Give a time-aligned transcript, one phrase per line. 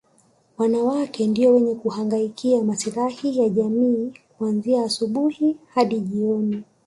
[0.57, 6.63] Wanawake ndio wenye kuhangaikia maslahi ya jamii kuanzia asubuhi hadi jioni